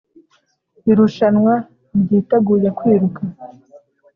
[0.91, 1.53] irushanwa
[2.01, 3.19] ryiteguye kwiruka,